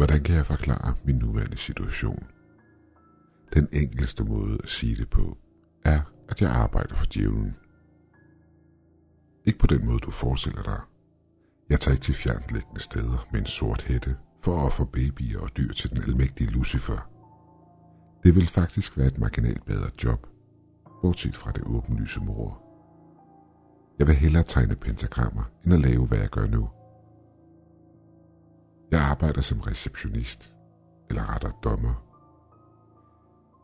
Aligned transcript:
Hvordan 0.00 0.22
kan 0.22 0.34
jeg 0.34 0.46
forklare 0.46 0.94
min 1.04 1.16
nuværende 1.16 1.56
situation? 1.56 2.24
Den 3.54 3.68
enkleste 3.72 4.24
måde 4.24 4.58
at 4.64 4.68
sige 4.68 4.96
det 4.96 5.10
på, 5.10 5.38
er, 5.84 6.00
at 6.28 6.42
jeg 6.42 6.50
arbejder 6.50 6.94
for 6.94 7.06
djævlen. 7.14 7.56
Ikke 9.44 9.58
på 9.58 9.66
den 9.66 9.86
måde, 9.86 9.98
du 9.98 10.10
forestiller 10.10 10.62
dig. 10.62 10.80
Jeg 11.70 11.80
tager 11.80 11.92
ikke 11.92 12.04
til 12.04 12.14
fjernlæggende 12.14 12.80
steder 12.80 13.28
med 13.32 13.40
en 13.40 13.46
sort 13.46 13.82
hætte 13.82 14.16
for 14.42 14.56
at 14.56 14.64
ofre 14.64 14.86
babyer 14.86 15.40
og 15.40 15.56
dyr 15.56 15.72
til 15.72 15.90
den 15.90 16.02
almægtige 16.02 16.50
Lucifer. 16.50 17.10
Det 18.22 18.34
vil 18.34 18.48
faktisk 18.48 18.98
være 18.98 19.06
et 19.06 19.18
marginalt 19.18 19.64
bedre 19.64 19.90
job, 20.04 20.26
bortset 21.02 21.36
fra 21.36 21.52
det 21.52 21.62
åbenlyse 21.66 22.20
mor. 22.20 22.62
Jeg 23.98 24.06
vil 24.06 24.16
hellere 24.16 24.44
tegne 24.44 24.76
pentagrammer, 24.76 25.42
end 25.64 25.74
at 25.74 25.80
lave, 25.80 26.06
hvad 26.06 26.18
jeg 26.18 26.30
gør 26.30 26.46
nu. 26.46 26.68
Jeg 28.90 29.00
arbejder 29.00 29.40
som 29.40 29.60
receptionist, 29.60 30.52
eller 31.10 31.34
rettere 31.34 31.52
dommer. 31.64 31.94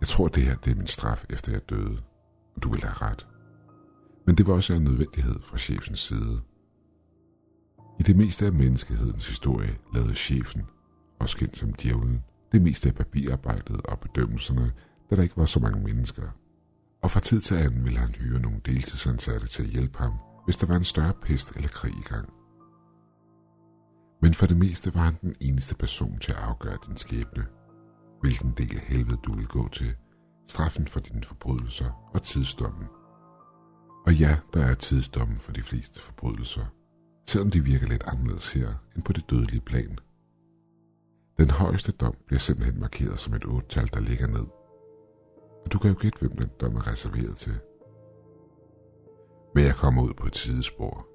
Jeg 0.01 0.09
tror, 0.09 0.29
det 0.29 0.43
her 0.43 0.55
det 0.57 0.71
er 0.71 0.77
min 0.77 0.87
straf, 0.87 1.25
efter 1.31 1.53
jeg 1.53 1.71
døde, 1.71 2.03
og 2.57 2.63
du 2.63 2.71
vil 2.71 2.83
have 2.83 3.11
ret. 3.11 3.27
Men 4.27 4.35
det 4.35 4.47
var 4.47 4.55
også 4.55 4.75
en 4.75 4.83
nødvendighed 4.83 5.41
fra 5.43 5.59
chefens 5.59 6.01
side. 6.01 6.41
I 8.01 8.03
det 8.03 8.17
meste 8.17 8.47
af 8.47 8.53
menneskehedens 8.53 9.29
historie 9.29 9.79
lavede 9.95 10.15
chefen, 10.15 10.63
også 11.21 11.37
kendt 11.37 11.57
som 11.57 11.73
djævlen, 11.73 12.25
det 12.53 12.63
meste 12.63 12.89
af 12.89 12.95
papirarbejdet 12.95 13.83
og 13.83 14.01
bedømmelserne, 14.01 14.73
da 15.11 15.17
der 15.17 15.23
ikke 15.23 15.37
var 15.37 15.45
så 15.45 15.61
mange 15.61 15.85
mennesker. 15.85 16.23
Og 17.03 17.11
fra 17.11 17.21
tid 17.21 17.41
til 17.41 17.55
anden 17.55 17.85
ville 17.85 17.99
han 17.99 18.09
hyre 18.09 18.41
nogle 18.41 18.61
deltidsansatte 18.67 19.47
til 19.47 19.63
at 19.63 19.69
hjælpe 19.69 19.99
ham, 19.99 20.15
hvis 20.45 20.57
der 20.57 20.67
var 20.67 20.77
en 20.77 20.85
større 20.85 21.15
pest 21.23 21.57
eller 21.57 21.69
krig 21.69 21.93
i 21.93 22.09
gang. 22.09 22.36
Men 24.23 24.35
for 24.35 24.47
det 24.47 24.57
meste 24.57 24.95
var 24.95 25.01
han 25.01 25.17
den 25.23 25.35
eneste 25.41 25.75
person 25.75 26.19
til 26.19 26.33
at 26.33 26.39
afgøre 26.39 26.79
din 26.87 26.97
skæbne. 26.97 27.47
Hvilken 28.21 28.55
del 28.59 28.77
af 28.77 28.83
helvede 28.83 29.19
du 29.27 29.35
ville 29.35 29.49
gå 29.49 29.69
til, 29.69 29.95
straffen 30.49 30.89
for 30.89 31.01
dine 31.01 31.25
forbrydelser 31.25 32.11
og 32.15 32.23
tidsdommen. 32.23 32.87
Og 34.07 34.15
ja, 34.15 34.37
der 34.55 34.65
er 34.65 34.75
tidsdommen 34.75 35.39
for 35.39 35.53
de 35.53 35.63
fleste 35.63 36.01
forbrydelser, 36.01 36.65
selvom 37.29 37.51
de 37.51 37.65
virker 37.65 37.87
lidt 37.87 38.05
anderledes 38.07 38.53
her 38.53 38.69
end 38.97 39.03
på 39.05 39.13
det 39.13 39.31
dødelige 39.31 39.61
plan. 39.61 39.99
Den 41.39 41.51
højeste 41.51 41.93
dom 41.93 42.15
bliver 42.27 42.41
simpelthen 42.41 42.81
markeret 42.81 43.19
som 43.19 43.35
et 43.35 43.45
otte-tal, 43.45 43.91
der 43.95 44.01
ligger 44.01 44.27
ned. 44.27 44.47
Og 45.65 45.73
du 45.73 45.79
kan 45.79 45.91
jo 45.91 45.97
gætte, 46.01 46.19
hvem 46.21 46.37
den 46.37 46.51
dom 46.61 46.77
er 46.77 46.87
reserveret 46.87 47.37
til. 47.37 47.59
Men 49.55 49.65
jeg 49.65 49.75
kommer 49.75 50.03
ud 50.03 50.15
på 50.15 50.27
et 50.27 50.37
sidespor. 50.37 51.07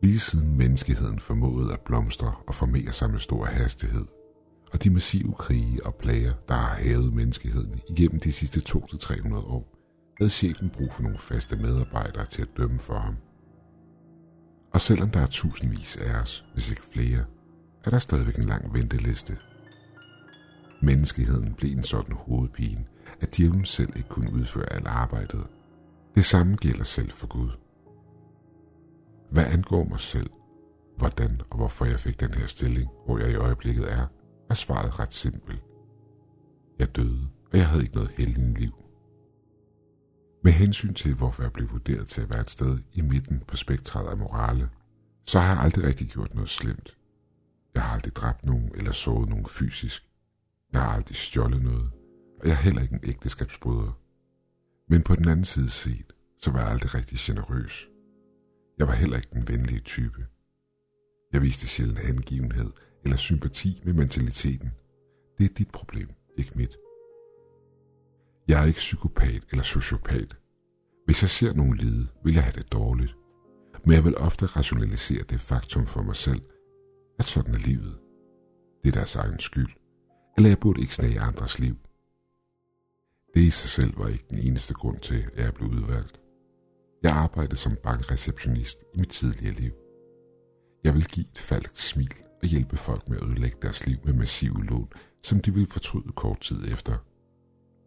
Lige 0.00 0.18
siden 0.18 0.56
menneskeheden 0.56 1.20
formåede 1.20 1.72
at 1.72 1.80
blomstre 1.80 2.34
og 2.46 2.54
formere 2.54 2.92
sig 2.92 3.10
med 3.10 3.20
stor 3.20 3.44
hastighed, 3.44 4.06
og 4.72 4.84
de 4.84 4.90
massive 4.90 5.34
krige 5.38 5.86
og 5.86 5.94
plager, 5.94 6.32
der 6.48 6.54
har 6.54 6.76
hævet 6.76 7.14
menneskeheden 7.14 7.80
igennem 7.88 8.20
de 8.20 8.32
sidste 8.32 8.60
200-300 8.68 9.34
år, 9.34 9.74
havde 10.18 10.30
chefen 10.30 10.70
brug 10.70 10.92
for 10.94 11.02
nogle 11.02 11.18
faste 11.18 11.56
medarbejdere 11.56 12.26
til 12.26 12.42
at 12.42 12.56
dømme 12.56 12.78
for 12.78 12.98
ham. 12.98 13.16
Og 14.72 14.80
selvom 14.80 15.10
der 15.10 15.20
er 15.20 15.26
tusindvis 15.26 15.96
af 15.96 16.20
os, 16.20 16.44
hvis 16.52 16.70
ikke 16.70 16.82
flere, 16.92 17.24
er 17.84 17.90
der 17.90 17.98
stadigvæk 17.98 18.36
en 18.36 18.44
lang 18.44 18.74
venteliste. 18.74 19.36
Menneskeheden 20.82 21.54
blev 21.54 21.72
en 21.72 21.84
sådan 21.84 22.14
hovedpine, 22.16 22.84
at 23.20 23.36
djævlen 23.36 23.64
selv 23.64 23.96
ikke 23.96 24.08
kunne 24.08 24.32
udføre 24.32 24.72
alt 24.72 24.86
arbejdet. 24.86 25.46
Det 26.14 26.24
samme 26.24 26.56
gælder 26.56 26.84
selv 26.84 27.10
for 27.10 27.26
Gud. 27.26 27.50
Hvad 29.30 29.44
angår 29.44 29.84
mig 29.84 30.00
selv, 30.00 30.30
hvordan 30.96 31.40
og 31.50 31.56
hvorfor 31.56 31.84
jeg 31.84 32.00
fik 32.00 32.20
den 32.20 32.34
her 32.34 32.46
stilling, 32.46 32.90
hvor 33.06 33.18
jeg 33.18 33.30
i 33.30 33.34
øjeblikket 33.34 33.92
er, 33.92 34.06
er 34.50 34.54
svaret 34.54 34.98
ret 34.98 35.14
simpelt. 35.14 35.62
Jeg 36.78 36.96
døde, 36.96 37.28
og 37.52 37.58
jeg 37.58 37.68
havde 37.68 37.82
ikke 37.82 37.94
noget 37.94 38.10
heldigt 38.10 38.58
liv. 38.58 38.74
Med 40.44 40.52
hensyn 40.52 40.94
til, 40.94 41.14
hvorfor 41.14 41.42
jeg 41.42 41.52
blev 41.52 41.70
vurderet 41.70 42.06
til 42.06 42.20
at 42.20 42.30
være 42.30 42.40
et 42.40 42.50
sted 42.50 42.78
i 42.92 43.00
midten 43.00 43.42
på 43.46 43.56
spektret 43.56 44.08
af 44.08 44.16
morale, 44.16 44.70
så 45.26 45.38
har 45.38 45.54
jeg 45.54 45.62
aldrig 45.62 45.84
rigtig 45.84 46.08
gjort 46.08 46.34
noget 46.34 46.50
slemt. 46.50 46.96
Jeg 47.74 47.82
har 47.82 47.94
aldrig 47.94 48.16
dræbt 48.16 48.46
nogen 48.46 48.70
eller 48.74 48.92
såret 48.92 49.28
nogen 49.28 49.46
fysisk. 49.46 50.08
Jeg 50.72 50.82
har 50.82 50.90
aldrig 50.90 51.16
stjålet 51.16 51.62
noget, 51.62 51.90
og 52.40 52.46
jeg 52.48 52.52
er 52.52 52.62
heller 52.62 52.82
ikke 52.82 52.94
en 52.94 53.00
ægteskabsbryder. 53.02 53.98
Men 54.88 55.02
på 55.02 55.14
den 55.14 55.28
anden 55.28 55.44
side 55.44 55.70
set, 55.70 56.12
så 56.42 56.50
var 56.50 56.60
jeg 56.60 56.68
aldrig 56.68 56.94
rigtig 56.94 57.18
generøs. 57.20 57.88
Jeg 58.78 58.88
var 58.88 58.94
heller 58.94 59.16
ikke 59.16 59.28
den 59.32 59.48
venlige 59.48 59.80
type. 59.80 60.26
Jeg 61.32 61.42
viste 61.42 61.66
sjældent 61.66 61.98
hengivenhed 61.98 62.70
eller 63.04 63.16
sympati 63.16 63.82
med 63.84 63.92
mentaliteten. 63.92 64.70
Det 65.38 65.50
er 65.50 65.54
dit 65.54 65.70
problem, 65.70 66.08
ikke 66.36 66.52
mit. 66.54 66.76
Jeg 68.48 68.62
er 68.62 68.66
ikke 68.66 68.76
psykopat 68.76 69.42
eller 69.50 69.62
sociopat. 69.64 70.36
Hvis 71.06 71.22
jeg 71.22 71.30
ser 71.30 71.52
nogen 71.52 71.76
lide, 71.76 72.08
vil 72.24 72.34
jeg 72.34 72.42
have 72.42 72.52
det 72.52 72.72
dårligt. 72.72 73.16
Men 73.84 73.92
jeg 73.92 74.04
vil 74.04 74.16
ofte 74.16 74.46
rationalisere 74.46 75.22
det 75.22 75.40
faktum 75.40 75.86
for 75.86 76.02
mig 76.02 76.16
selv, 76.16 76.42
at 77.18 77.24
sådan 77.24 77.54
er 77.54 77.58
livet. 77.58 77.98
Det 78.84 78.88
er 78.88 78.98
deres 78.98 79.16
egen 79.16 79.40
skyld. 79.40 79.70
Eller 80.36 80.50
jeg 80.50 80.58
burde 80.58 80.80
ikke 80.80 80.94
snage 80.94 81.20
andres 81.20 81.58
liv. 81.58 81.76
Det 83.34 83.40
i 83.40 83.50
sig 83.50 83.70
selv 83.70 83.98
var 83.98 84.08
ikke 84.08 84.26
den 84.30 84.38
eneste 84.38 84.74
grund 84.74 85.00
til, 85.00 85.30
at 85.34 85.44
jeg 85.44 85.54
blev 85.54 85.68
udvalgt. 85.68 86.20
Jeg 87.02 87.12
arbejdede 87.12 87.56
som 87.56 87.76
bankreceptionist 87.82 88.84
i 88.94 88.98
mit 88.98 89.08
tidligere 89.08 89.54
liv. 89.54 89.72
Jeg 90.84 90.94
vil 90.94 91.04
give 91.04 91.26
et 91.32 91.38
falsk 91.38 91.78
smil 91.78 92.14
og 92.42 92.48
hjælpe 92.48 92.76
folk 92.76 93.08
med 93.08 93.16
at 93.16 93.24
ødelægge 93.24 93.56
deres 93.62 93.86
liv 93.86 93.98
med 94.04 94.12
massive 94.12 94.64
lån, 94.64 94.92
som 95.22 95.40
de 95.40 95.54
vil 95.54 95.66
fortryde 95.66 96.12
kort 96.12 96.40
tid 96.40 96.72
efter. 96.72 96.96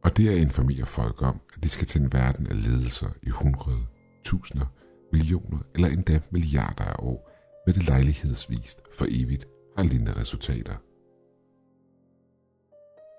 Og 0.04 0.18
det 0.18 0.28
er 0.28 0.32
at 0.32 0.38
informere 0.38 0.86
folk 0.86 1.22
om, 1.22 1.42
at 1.56 1.64
de 1.64 1.70
skal 1.70 1.88
til 1.88 2.02
en 2.02 2.14
verden 2.14 2.48
af 2.48 2.64
ledelser 2.64 3.10
i 3.24 3.30
hundrede, 3.30 3.86
tusinder, 4.26 4.66
millioner 5.12 5.60
eller 5.74 5.88
endda 5.88 6.20
milliarder 6.30 6.84
af 6.84 6.96
år, 7.00 7.32
med 7.66 7.74
det 7.74 7.84
lejlighedsvist 7.84 8.82
for 8.94 9.06
evigt 9.10 9.48
har 9.78 9.84
lignende 9.84 10.20
resultater. 10.20 10.76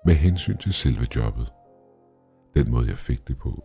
Med 0.05 0.15
hensyn 0.15 0.57
til 0.57 0.73
selve 0.73 1.07
jobbet, 1.15 1.47
den 2.55 2.71
måde 2.71 2.87
jeg 2.87 2.97
fik 2.97 3.27
det 3.27 3.37
på, 3.37 3.63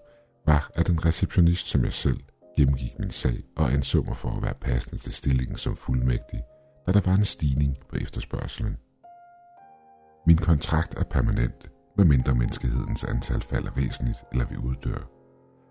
var, 0.48 0.70
at 0.74 0.88
en 0.88 1.04
receptionist 1.04 1.68
som 1.68 1.84
jeg 1.84 1.92
selv 1.92 2.20
gennemgik 2.56 2.98
min 2.98 3.10
sag 3.10 3.44
og 3.56 3.72
anså 3.72 4.02
mig 4.02 4.16
for 4.16 4.30
at 4.36 4.42
være 4.42 4.54
passende 4.60 4.96
til 4.96 5.12
stillingen 5.12 5.56
som 5.56 5.76
fuldmægtig, 5.76 6.42
da 6.86 6.92
der 6.92 7.00
var 7.00 7.14
en 7.14 7.24
stigning 7.24 7.76
på 7.88 7.96
efterspørgselen. 7.96 8.76
Min 10.26 10.36
kontrakt 10.36 10.94
er 10.94 11.04
permanent, 11.04 11.70
medmindre 11.96 12.34
menneskehedens 12.34 13.04
antal 13.04 13.40
falder 13.40 13.70
væsentligt 13.76 14.18
eller 14.32 14.46
vi 14.46 14.56
uddør, 14.56 15.10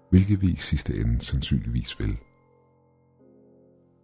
hvilket 0.09 0.41
vi 0.41 0.47
i 0.47 0.55
sidste 0.55 0.99
ende 0.99 1.21
sandsynligvis 1.21 1.99
vil. 1.99 2.17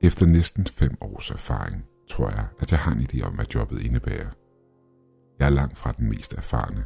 Efter 0.02 0.26
næsten 0.26 0.68
fem 0.68 0.98
års 1.02 1.32
erfaring, 1.32 1.86
tror 2.10 2.30
jeg, 2.30 2.48
at 2.60 2.72
jeg 2.72 2.80
har 2.80 2.92
en 2.92 3.08
idé 3.12 3.22
om, 3.22 3.34
hvad 3.34 3.46
jobbet 3.56 3.82
indebærer. 3.82 4.30
Jeg 5.40 5.46
er 5.46 5.50
langt 5.50 5.78
fra 5.78 5.92
den 5.92 6.10
mest 6.10 6.34
erfarne. 6.34 6.86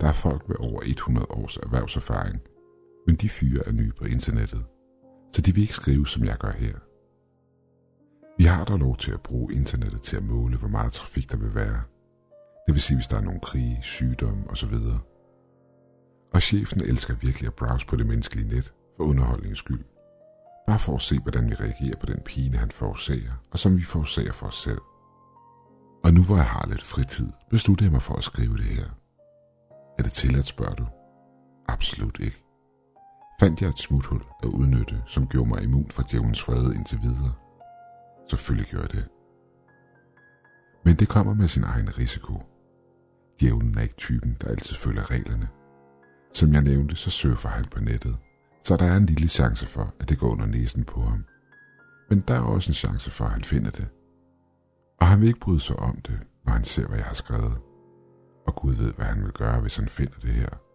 Der 0.00 0.08
er 0.08 0.12
folk 0.12 0.48
med 0.48 0.56
over 0.58 0.82
100 0.84 1.26
års 1.30 1.56
erhvervserfaring, 1.56 2.40
men 3.06 3.16
de 3.16 3.28
fyre 3.28 3.66
er 3.66 3.72
nye 3.72 3.92
på 3.92 4.04
internettet, 4.04 4.64
så 5.32 5.42
de 5.42 5.54
vil 5.54 5.62
ikke 5.62 5.74
skrive, 5.74 6.06
som 6.06 6.24
jeg 6.24 6.36
gør 6.38 6.52
her. 6.52 6.74
Vi 8.38 8.44
har 8.44 8.64
dog 8.64 8.78
lov 8.78 8.96
til 8.96 9.12
at 9.12 9.20
bruge 9.20 9.54
internettet 9.54 10.02
til 10.02 10.16
at 10.16 10.22
måle, 10.24 10.56
hvor 10.56 10.68
meget 10.68 10.92
trafik 10.92 11.32
der 11.32 11.36
vil 11.36 11.54
være. 11.54 11.82
Det 12.66 12.74
vil 12.74 12.82
sige, 12.82 12.96
hvis 12.96 13.06
der 13.06 13.16
er 13.16 13.20
nogle 13.20 13.40
krige, 13.40 13.78
sygdomme 13.82 14.50
osv. 14.50 14.74
Og 16.34 16.42
chefen 16.42 16.80
elsker 16.80 17.14
virkelig 17.14 17.46
at 17.46 17.54
browse 17.54 17.86
på 17.86 17.96
det 17.96 18.06
menneskelige 18.06 18.48
net 18.48 18.74
for 18.96 19.04
underholdningens 19.04 19.58
skyld. 19.58 19.84
Bare 20.66 20.78
for 20.78 20.94
at 20.94 21.02
se, 21.02 21.18
hvordan 21.18 21.50
vi 21.50 21.54
reagerer 21.54 21.96
på 21.96 22.06
den 22.06 22.20
pine, 22.24 22.56
han 22.56 22.70
forårsager, 22.70 23.32
og 23.50 23.58
som 23.58 23.76
vi 23.76 23.82
forårsager 23.82 24.32
for 24.32 24.46
os 24.46 24.62
selv. 24.62 24.80
Og 26.04 26.14
nu 26.14 26.22
hvor 26.22 26.36
jeg 26.36 26.46
har 26.46 26.66
lidt 26.68 26.82
fritid, 26.82 27.28
beslutter 27.50 27.84
jeg 27.84 27.92
mig 27.92 28.02
for 28.02 28.14
at 28.14 28.24
skrive 28.24 28.56
det 28.56 28.64
her. 28.64 28.88
Er 29.98 30.02
det 30.02 30.12
tilladt, 30.12 30.46
spørger 30.46 30.74
du? 30.74 30.86
Absolut 31.68 32.20
ikke. 32.20 32.44
Fandt 33.40 33.62
jeg 33.62 33.68
et 33.68 33.78
smuthul 33.78 34.22
at 34.42 34.48
udnytte, 34.48 35.02
som 35.06 35.26
gjorde 35.26 35.48
mig 35.48 35.62
immun 35.62 35.90
fra 35.90 36.04
djævelens 36.10 36.42
fred 36.42 36.72
indtil 36.72 36.98
videre? 37.02 37.32
Selvfølgelig 38.30 38.70
gjorde 38.70 38.86
jeg 38.86 38.92
det. 38.92 39.08
Men 40.84 40.94
det 40.96 41.08
kommer 41.08 41.34
med 41.34 41.48
sin 41.48 41.64
egen 41.64 41.98
risiko. 41.98 42.42
Djævlen 43.40 43.78
er 43.78 43.82
ikke 43.82 43.94
typen, 43.94 44.36
der 44.40 44.48
altid 44.48 44.76
følger 44.76 45.10
reglerne. 45.10 45.48
Som 46.34 46.52
jeg 46.52 46.62
nævnte, 46.62 46.96
så 46.96 47.10
surfer 47.10 47.48
han 47.48 47.64
på 47.64 47.80
nettet, 47.80 48.16
så 48.64 48.76
der 48.76 48.84
er 48.84 48.96
en 48.96 49.06
lille 49.06 49.28
chance 49.28 49.66
for, 49.66 49.94
at 50.00 50.08
det 50.08 50.18
går 50.18 50.28
under 50.28 50.46
næsen 50.46 50.84
på 50.84 51.00
ham. 51.00 51.24
Men 52.10 52.24
der 52.28 52.34
er 52.34 52.40
også 52.40 52.70
en 52.70 52.74
chance 52.74 53.10
for, 53.10 53.24
at 53.24 53.30
han 53.30 53.42
finder 53.42 53.70
det. 53.70 53.88
Og 55.00 55.06
han 55.06 55.20
vil 55.20 55.28
ikke 55.28 55.40
bryde 55.40 55.60
sig 55.60 55.76
om 55.76 56.00
det, 56.00 56.26
når 56.44 56.52
han 56.52 56.64
ser, 56.64 56.86
hvad 56.86 56.98
jeg 56.98 57.06
har 57.06 57.14
skrevet. 57.14 57.58
Og 58.46 58.54
Gud 58.56 58.74
ved, 58.74 58.92
hvad 58.92 59.06
han 59.06 59.22
vil 59.24 59.32
gøre, 59.32 59.60
hvis 59.60 59.76
han 59.76 59.88
finder 59.88 60.18
det 60.22 60.30
her. 60.30 60.69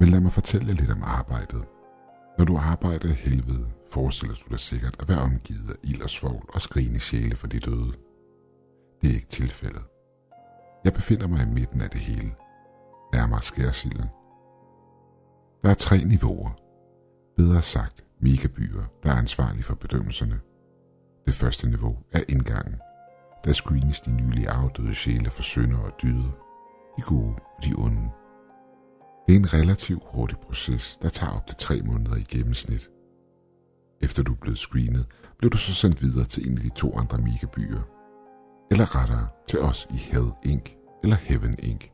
Men 0.00 0.08
lad 0.08 0.20
mig 0.20 0.32
fortælle 0.32 0.68
jer 0.68 0.74
lidt 0.74 0.90
om 0.90 1.02
arbejdet. 1.02 1.64
Når 2.38 2.44
du 2.44 2.56
arbejder 2.56 3.08
i 3.08 3.12
helvede, 3.12 3.66
forestiller 3.90 4.34
du 4.34 4.48
dig 4.50 4.60
sikkert 4.60 4.96
at 5.00 5.08
være 5.08 5.18
omgivet 5.18 5.70
af 5.70 5.76
ild 5.82 6.02
og 6.02 6.10
svovl 6.10 6.44
og 6.48 6.60
skrigende 6.62 7.00
sjæle 7.00 7.36
for 7.36 7.46
de 7.46 7.58
døde. 7.58 7.92
Det 9.02 9.10
er 9.10 9.14
ikke 9.14 9.26
tilfældet. 9.26 9.84
Jeg 10.84 10.92
befinder 10.92 11.26
mig 11.26 11.42
i 11.42 11.50
midten 11.50 11.80
af 11.80 11.90
det 11.90 12.00
hele, 12.00 12.32
nærmere 13.12 13.42
skærsilden. 13.42 14.08
Der 15.62 15.70
er 15.70 15.74
tre 15.74 16.04
niveauer. 16.04 16.50
Bedre 17.36 17.62
sagt, 17.62 18.04
megabyer, 18.20 18.84
der 19.02 19.10
er 19.10 19.16
ansvarlige 19.16 19.62
for 19.62 19.74
bedømmelserne. 19.74 20.40
Det 21.26 21.34
første 21.34 21.68
niveau 21.68 21.96
er 22.12 22.22
indgangen. 22.28 22.74
Der 23.44 23.52
screenes 23.52 24.00
de 24.00 24.10
nylige 24.10 24.50
afdøde 24.50 24.94
sjæle 24.94 25.30
for 25.30 25.42
synder 25.42 25.78
og 25.78 25.92
dyde. 26.02 26.32
de 26.96 27.02
gode 27.02 27.34
og 27.56 27.64
de 27.64 27.74
onde. 27.78 28.10
Det 29.26 29.34
er 29.34 29.38
en 29.38 29.54
relativt 29.54 30.02
hurtig 30.06 30.38
proces, 30.38 30.98
der 31.02 31.08
tager 31.08 31.32
op 31.32 31.46
til 31.46 31.56
tre 31.56 31.82
måneder 31.82 32.16
i 32.16 32.22
gennemsnit. 32.22 32.90
Efter 34.00 34.22
du 34.22 34.32
er 34.32 34.36
blevet 34.40 34.58
screenet, 34.58 35.06
blev 35.38 35.50
du 35.50 35.56
så 35.56 35.74
sendt 35.74 36.02
videre 36.02 36.24
til 36.24 36.50
en 36.50 36.58
af 36.58 36.62
de 36.62 36.70
to 36.76 36.98
andre 36.98 37.18
megabyer. 37.18 37.82
Eller 38.70 38.96
rettere 38.96 39.28
til 39.48 39.60
os 39.60 39.86
i 39.90 39.96
Hell 39.96 40.30
Inc. 40.44 40.70
eller 41.02 41.16
Heaven 41.16 41.56
Inc. 41.58 41.90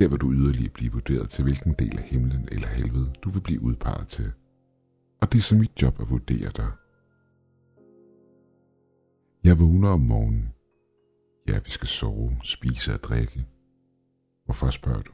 Her 0.00 0.08
vil 0.08 0.18
du 0.18 0.32
yderligere 0.32 0.72
blive 0.72 0.92
vurderet 0.92 1.30
til 1.30 1.42
hvilken 1.44 1.74
del 1.78 1.98
af 1.98 2.04
himlen 2.04 2.48
eller 2.52 2.68
helvede 2.68 3.12
du 3.22 3.30
vil 3.30 3.40
blive 3.40 3.62
udpeget 3.62 4.08
til. 4.08 4.32
Og 5.20 5.32
det 5.32 5.38
er 5.38 5.42
så 5.42 5.56
mit 5.56 5.82
job 5.82 6.00
at 6.00 6.10
vurdere 6.10 6.50
dig. 6.56 6.70
Jeg 9.44 9.60
vågner 9.60 9.88
om 9.88 10.00
morgenen. 10.00 10.48
Ja, 11.48 11.58
vi 11.64 11.70
skal 11.70 11.88
sove, 11.88 12.36
spise 12.44 12.94
og 12.94 13.02
drikke. 13.02 13.46
Hvorfor 14.44 14.70
spørger 14.70 15.02
du? 15.02 15.12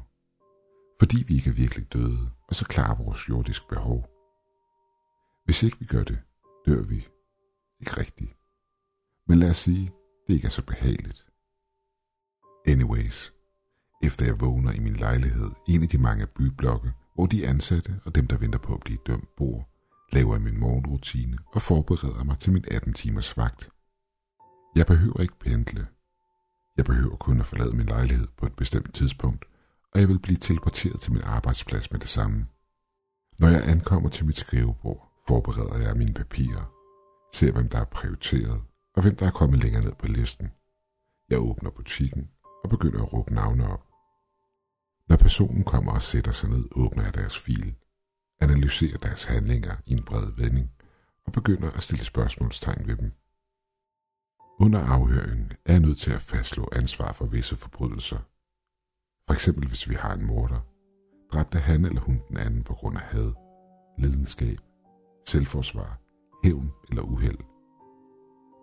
Fordi 1.04 1.24
vi 1.28 1.34
ikke 1.34 1.50
er 1.50 1.54
virkelig 1.54 1.92
døde, 1.92 2.30
og 2.48 2.54
så 2.54 2.64
klarer 2.64 2.94
vores 3.04 3.28
jordiske 3.28 3.66
behov. 3.68 4.08
Hvis 5.44 5.62
ikke 5.62 5.78
vi 5.78 5.86
gør 5.86 6.04
det, 6.04 6.18
dør 6.66 6.82
vi. 6.82 7.06
Ikke 7.80 7.96
rigtigt. 7.98 8.36
Men 9.28 9.38
lad 9.38 9.50
os 9.50 9.56
sige, 9.56 9.92
det 10.26 10.34
ikke 10.34 10.46
er 10.46 10.50
så 10.50 10.62
behageligt. 10.62 11.26
Anyways, 12.66 13.32
efter 14.02 14.24
jeg 14.24 14.40
vågner 14.40 14.72
i 14.72 14.80
min 14.80 14.92
lejlighed 14.92 15.50
en 15.68 15.82
af 15.82 15.88
de 15.88 15.98
mange 15.98 16.26
byblokke, 16.26 16.92
hvor 17.14 17.26
de 17.26 17.48
ansatte 17.48 18.00
og 18.04 18.14
dem, 18.14 18.26
der 18.26 18.38
venter 18.38 18.58
på 18.58 18.74
at 18.74 18.80
blive 18.80 18.98
dømt, 19.06 19.28
bor, 19.36 19.68
laver 20.12 20.34
jeg 20.34 20.42
min 20.42 20.60
morgenrutine 20.60 21.38
og 21.54 21.62
forbereder 21.62 22.24
mig 22.24 22.38
til 22.38 22.52
min 22.52 22.64
18 22.70 22.92
timers 22.92 23.36
vagt. 23.36 23.70
Jeg 24.76 24.86
behøver 24.86 25.20
ikke 25.20 25.38
pendle. 25.38 25.86
Jeg 26.76 26.84
behøver 26.84 27.16
kun 27.16 27.40
at 27.40 27.46
forlade 27.46 27.76
min 27.76 27.86
lejlighed 27.86 28.28
på 28.36 28.46
et 28.46 28.56
bestemt 28.56 28.94
tidspunkt, 28.94 29.44
og 29.94 30.00
jeg 30.00 30.08
vil 30.08 30.18
blive 30.18 30.36
teleporteret 30.36 31.00
til 31.00 31.12
min 31.12 31.22
arbejdsplads 31.22 31.90
med 31.92 32.00
det 32.00 32.08
samme. 32.08 32.46
Når 33.38 33.48
jeg 33.48 33.68
ankommer 33.68 34.08
til 34.08 34.26
mit 34.26 34.38
skrivebord, 34.38 35.12
forbereder 35.28 35.78
jeg 35.78 35.96
mine 35.96 36.14
papirer, 36.14 36.72
ser 37.32 37.52
hvem 37.52 37.68
der 37.68 37.78
er 37.78 37.84
prioriteret, 37.84 38.62
og 38.94 39.02
hvem 39.02 39.16
der 39.16 39.26
er 39.26 39.30
kommet 39.30 39.60
længere 39.60 39.84
ned 39.84 39.94
på 39.94 40.06
listen. 40.06 40.52
Jeg 41.30 41.38
åbner 41.38 41.70
butikken 41.70 42.30
og 42.64 42.70
begynder 42.70 43.02
at 43.02 43.12
råbe 43.12 43.34
navne 43.34 43.68
op. 43.68 43.86
Når 45.08 45.16
personen 45.16 45.64
kommer 45.64 45.92
og 45.92 46.02
sætter 46.02 46.32
sig 46.32 46.50
ned, 46.50 46.64
åbner 46.72 47.02
jeg 47.04 47.14
deres 47.14 47.38
fil, 47.38 47.74
analyserer 48.40 48.98
deres 48.98 49.24
handlinger 49.24 49.76
i 49.86 49.92
en 49.92 50.04
bred 50.04 50.32
vending 50.36 50.70
og 51.26 51.32
begynder 51.32 51.70
at 51.70 51.82
stille 51.82 52.04
spørgsmålstegn 52.04 52.86
ved 52.86 52.96
dem. 52.96 53.12
Under 54.60 54.80
afhøringen 54.80 55.52
er 55.64 55.72
jeg 55.72 55.80
nødt 55.80 55.98
til 55.98 56.10
at 56.12 56.22
fastslå 56.22 56.68
ansvar 56.72 57.12
for 57.12 57.26
visse 57.26 57.56
forbrydelser. 57.56 58.18
For 59.26 59.34
eksempel 59.34 59.68
hvis 59.68 59.88
vi 59.88 59.94
har 59.94 60.14
en 60.14 60.26
morder, 60.26 60.60
dræbte 61.32 61.58
han 61.58 61.84
eller 61.84 62.00
hun 62.00 62.20
den 62.28 62.36
anden 62.36 62.64
på 62.64 62.74
grund 62.74 62.96
af 62.96 63.02
had, 63.02 63.32
lidenskab, 63.98 64.58
selvforsvar, 65.26 66.00
hævn 66.44 66.72
eller 66.90 67.02
uheld. 67.02 67.38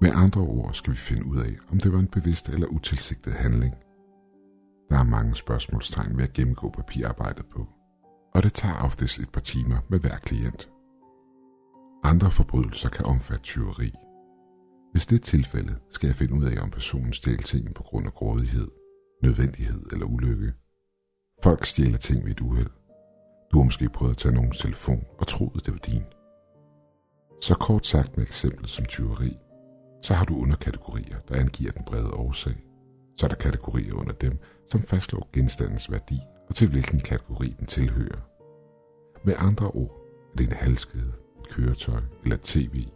Med 0.02 0.12
andre 0.13 0.42
ord 0.42 0.74
skal 0.74 0.94
vi 0.94 0.98
finde 0.98 1.25
ud 1.25 1.40
af, 1.40 1.56
om 1.72 1.80
det 1.80 1.94
var 1.94 2.00
en 2.00 2.08
bevidst 2.08 2.50
eller 2.50 2.68
utilsigtet 2.68 3.34
handling. 3.34 3.75
Der 4.90 5.00
er 5.00 5.04
mange 5.04 5.36
spørgsmålstegn 5.36 6.18
ved 6.18 6.24
at 6.24 6.34
gennemgå 6.34 6.69
papirarbejdet 6.69 7.46
på, 7.46 7.68
og 8.34 8.44
det 8.44 8.54
tager 8.54 8.84
oftest 8.84 9.19
et 9.19 9.30
par 9.30 9.42
timer 9.42 9.78
med 9.90 10.00
hver 10.00 10.18
klient. 10.18 10.72
Andre 12.04 12.31
forbrydelser 12.31 12.90
kan 12.90 13.06
omfatte 13.06 13.44
tyveri, 13.44 13.94
hvis 14.92 15.06
det 15.06 15.16
er 15.16 15.25
tilfældet, 15.25 15.78
skal 15.90 16.08
jeg 16.08 16.16
finde 16.16 16.34
ud 16.34 16.44
af, 16.44 16.63
om 16.63 16.69
personen 16.69 17.13
stjal 17.13 17.38
ting 17.38 17.75
på 17.75 17.84
grund 17.84 18.06
af 18.06 18.13
grådighed, 18.13 18.68
nødvendighed 19.21 19.83
eller 19.91 20.06
ulykke. 20.06 20.53
Folk 21.44 21.65
stjæler 21.65 21.97
ting 21.97 22.25
ved 22.25 22.31
et 22.31 22.41
uheld. 22.41 22.69
Du 23.51 23.57
har 23.57 23.63
måske 23.63 23.89
prøvet 23.89 24.12
at 24.12 24.18
tage 24.18 24.35
nogens 24.35 24.59
telefon 24.59 25.06
og 25.18 25.27
troet, 25.27 25.65
det 25.65 25.73
var 25.73 25.79
din. 25.79 26.03
Så 27.41 27.56
kort 27.56 27.88
sagt 27.88 28.18
med 28.18 28.25
eksemplet 28.25 28.69
som 28.69 28.85
tyveri, 28.85 29.38
så 30.01 30.13
har 30.13 30.25
du 30.25 30.41
underkategorier, 30.41 31.19
der 31.29 31.35
angiver 31.35 31.71
den 31.71 31.83
brede 31.85 32.13
årsag. 32.13 32.56
Så 33.18 33.25
er 33.25 33.27
der 33.27 33.35
kategorier 33.35 33.94
under 33.94 34.13
dem, 34.13 34.39
som 34.71 34.81
fastslår 34.81 35.29
genstandens 35.33 35.91
værdi 35.91 36.19
og 36.50 36.56
til 36.56 36.67
hvilken 36.67 37.00
kategori 37.00 37.56
den 37.59 37.67
tilhører. 37.67 38.21
Med 39.25 39.33
andre 39.38 39.67
ord 39.67 40.07
er 40.33 40.38
det 40.38 40.47
en 40.47 40.53
halskede, 40.53 41.13
et 41.39 41.50
køretøj 41.50 42.01
eller 42.24 42.35
et 42.35 42.41
tv, 42.41 42.88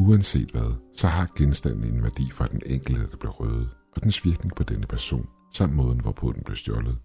Uanset 0.00 0.50
hvad, 0.50 0.74
så 0.96 1.06
har 1.06 1.32
genstanden 1.36 1.94
en 1.94 2.02
værdi 2.02 2.30
for 2.32 2.44
den 2.44 2.62
enkelte, 2.66 3.10
der 3.10 3.16
bliver 3.16 3.32
røvet, 3.32 3.70
og 3.96 4.02
dens 4.02 4.24
virkning 4.24 4.54
på 4.54 4.62
denne 4.62 4.86
person, 4.86 5.28
samt 5.52 5.74
måden, 5.74 6.00
hvorpå 6.00 6.32
den 6.32 6.42
blev 6.42 6.56
stjålet. 6.56 6.98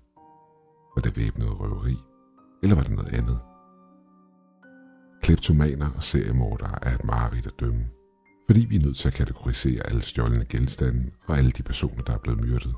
Var 0.95 1.01
det 1.01 1.17
væbnet 1.17 1.59
røveri, 1.59 1.97
eller 2.63 2.75
var 2.75 2.83
det 2.83 2.91
noget 2.91 3.13
andet? 3.13 3.39
Kleptomaner 5.23 5.89
og 5.95 6.03
seriemordere 6.03 6.85
er 6.85 6.95
et 6.95 7.03
mareridt 7.03 7.47
at 7.47 7.59
dømme, 7.59 7.87
fordi 8.45 8.65
vi 8.65 8.75
er 8.75 8.81
nødt 8.81 8.97
til 8.97 9.07
at 9.07 9.13
kategorisere 9.13 9.87
alle 9.87 10.01
stjålne 10.01 10.45
genstande 10.49 11.11
og 11.27 11.37
alle 11.37 11.51
de 11.51 11.63
personer, 11.63 12.03
der 12.03 12.13
er 12.13 12.17
blevet 12.17 12.41
myrdet. 12.41 12.75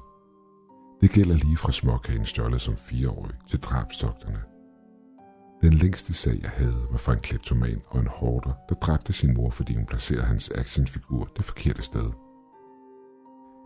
Det 1.02 1.12
gælder 1.12 1.36
lige 1.36 1.58
fra 1.58 1.72
småkagen 1.72 2.26
stjålet 2.26 2.62
som 2.62 2.78
fireårig 2.78 3.36
til 3.50 3.60
drabstogterne– 3.60 4.44
den 5.62 5.74
længste 5.74 6.14
sag, 6.14 6.40
jeg 6.42 6.50
havde, 6.50 6.88
var 6.92 6.98
fra 6.98 7.14
en 7.14 7.20
kleptoman 7.20 7.82
og 7.88 8.00
en 8.00 8.08
hårder, 8.08 8.54
der 8.70 8.76
dræbte 8.76 9.14
sin 9.14 9.34
mor, 9.34 9.50
fordi 9.50 9.76
hun 9.76 9.86
placerede 9.86 10.26
hans 10.26 10.52
actionfigur 10.56 11.30
det 11.38 11.46
forkerte 11.46 11.84
sted. 11.84 12.12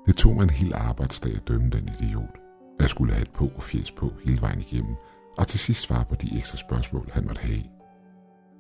Det 0.06 0.18
tog 0.18 0.36
mig 0.36 0.44
en 0.44 0.50
hel 0.50 0.74
arbejdsdag 0.74 1.36
at 1.36 1.48
dømme 1.48 1.69
den 1.69 1.89
idiot. 2.00 2.36
Jeg 2.80 2.89
skulle 2.89 3.13
have 3.13 3.21
et 3.21 3.31
på 3.31 3.51
og 3.56 3.63
fjes 3.63 3.92
på 3.92 4.12
hele 4.25 4.42
vejen 4.42 4.62
igennem, 4.62 4.95
og 5.38 5.48
til 5.48 5.59
sidst 5.59 5.81
svare 5.81 6.06
på 6.06 6.15
de 6.15 6.38
ekstra 6.38 6.57
spørgsmål, 6.57 7.09
han 7.14 7.25
måtte 7.25 7.42
have. 7.42 7.64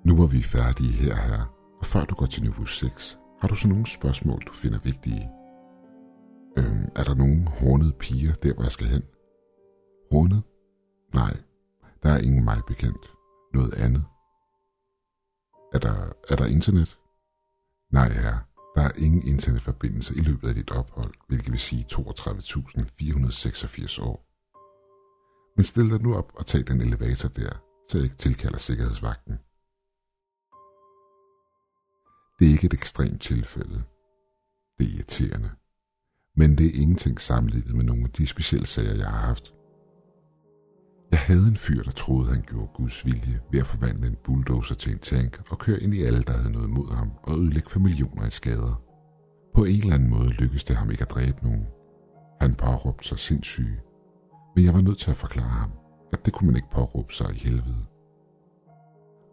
Nu 0.05 0.17
var 0.17 0.25
vi 0.25 0.43
færdige 0.43 0.91
her 0.91 1.15
her, 1.15 1.41
og 1.79 1.85
før 1.85 2.05
du 2.05 2.15
går 2.15 2.25
til 2.25 2.43
niveau 2.43 2.65
6, 2.65 3.19
har 3.41 3.47
du 3.47 3.55
så 3.55 3.67
nogle 3.67 3.85
spørgsmål, 3.85 4.41
du 4.41 4.53
finder 4.53 4.79
vigtige? 4.79 5.29
Øhm, 6.57 6.87
er 6.95 7.03
der 7.03 7.15
nogen 7.15 7.47
hornede 7.47 7.93
piger 7.99 8.33
der, 8.33 8.53
hvor 8.53 8.63
jeg 8.63 8.71
skal 8.71 8.87
hen? 8.87 9.03
Hornet? 10.11 10.43
Nej, 11.13 11.37
der 12.03 12.09
er 12.09 12.17
ingen 12.17 12.43
mig 12.43 12.61
bekendt 12.67 13.11
noget 13.53 13.73
andet? 13.73 14.03
Er 15.73 15.79
der, 15.79 15.95
er 16.29 16.35
der 16.35 16.45
internet? 16.45 16.99
Nej, 17.91 18.09
herre. 18.09 18.39
Der 18.75 18.81
er 18.81 18.91
ingen 18.97 19.27
internetforbindelse 19.27 20.15
i 20.15 20.19
løbet 20.19 20.49
af 20.49 20.55
dit 20.55 20.71
ophold, 20.71 21.13
hvilket 21.27 21.51
vil 21.51 21.59
sige 21.59 21.85
32.486 21.91 24.01
år. 24.01 24.27
Men 25.55 25.63
stil 25.63 25.89
dig 25.89 26.01
nu 26.01 26.15
op 26.15 26.31
og 26.35 26.45
tag 26.45 26.67
den 26.67 26.81
elevator 26.81 27.29
der, 27.29 27.51
så 27.89 27.97
jeg 27.97 28.03
ikke 28.03 28.15
tilkalder 28.15 28.57
sikkerhedsvagten. 28.57 29.33
Det 32.39 32.47
er 32.47 32.51
ikke 32.51 32.65
et 32.65 32.73
ekstremt 32.73 33.21
tilfælde. 33.21 33.83
Det 34.79 34.87
er 34.87 34.95
irriterende. 34.95 35.51
Men 36.35 36.57
det 36.57 36.65
er 36.65 36.81
ingenting 36.81 37.21
sammenlignet 37.21 37.75
med 37.75 37.85
nogle 37.85 38.03
af 38.03 38.09
de 38.09 38.27
specielle 38.27 38.67
sager, 38.67 38.95
jeg 38.95 39.07
har 39.07 39.27
haft. 39.27 39.53
Jeg 41.11 41.19
havde 41.19 41.47
en 41.47 41.57
fyr, 41.57 41.83
der 41.83 41.91
troede, 41.91 42.33
han 42.33 42.41
gjorde 42.41 42.71
Guds 42.73 43.05
vilje 43.05 43.39
ved 43.51 43.59
at 43.59 43.67
forvandle 43.67 44.07
en 44.07 44.17
bulldozer 44.23 44.75
til 44.75 44.91
en 44.91 44.99
tank 44.99 45.41
og 45.49 45.59
køre 45.59 45.83
ind 45.83 45.93
i 45.93 46.03
alle, 46.03 46.23
der 46.23 46.33
havde 46.33 46.51
noget 46.51 46.69
mod 46.69 46.91
ham 46.95 47.11
og 47.23 47.39
ødelægge 47.39 47.69
for 47.69 47.79
millioner 47.79 48.27
i 48.27 48.29
skader. 48.29 48.81
På 49.55 49.63
en 49.63 49.77
eller 49.77 49.93
anden 49.93 50.09
måde 50.09 50.29
lykkedes 50.29 50.63
det 50.63 50.75
ham 50.75 50.91
ikke 50.91 51.01
at 51.01 51.09
dræbe 51.09 51.43
nogen. 51.43 51.67
Han 52.41 52.55
påråbte 52.55 53.07
sig 53.07 53.19
sindssyg, 53.19 53.79
men 54.55 54.65
jeg 54.65 54.73
var 54.73 54.81
nødt 54.81 54.99
til 54.99 55.11
at 55.11 55.17
forklare 55.17 55.49
ham, 55.49 55.71
at 56.13 56.25
det 56.25 56.33
kunne 56.33 56.47
man 56.47 56.55
ikke 56.55 56.71
påråbe 56.71 57.13
sig 57.13 57.35
i 57.35 57.39
helvede. 57.39 57.85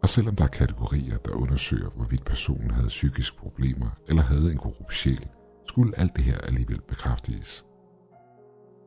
Og 0.03 0.09
selvom 0.09 0.35
der 0.35 0.43
er 0.43 0.47
kategorier, 0.47 1.17
der 1.17 1.31
undersøger, 1.31 1.89
hvorvidt 1.89 2.25
personen 2.25 2.71
havde 2.71 2.87
psykiske 2.87 3.37
problemer 3.37 3.89
eller 4.07 4.21
havde 4.21 4.51
en 4.51 4.57
korrupt 4.57 4.93
sjæl, 4.93 5.27
skulle 5.67 5.99
alt 5.99 6.15
det 6.15 6.23
her 6.23 6.37
alligevel 6.37 6.81
bekræftes. 6.81 7.65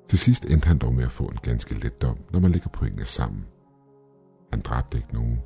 Til 0.08 0.18
sidst 0.18 0.44
endte 0.44 0.66
han 0.66 0.78
dog 0.78 0.94
med 0.94 1.04
at 1.04 1.10
få 1.10 1.24
en 1.24 1.38
ganske 1.42 1.74
let 1.74 2.02
dom, 2.02 2.18
når 2.30 2.40
man 2.40 2.50
lægger 2.50 2.68
pointene 2.68 3.04
sammen. 3.04 3.46
Han 4.52 4.60
dræbte 4.60 4.98
ikke 4.98 5.14
nogen. 5.14 5.40